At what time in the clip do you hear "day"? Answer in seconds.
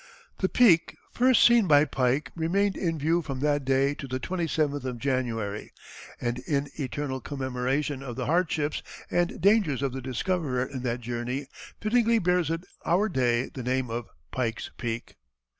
3.63-3.93, 13.09-13.49